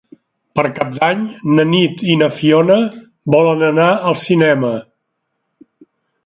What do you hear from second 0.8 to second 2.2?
d'Any na Nit i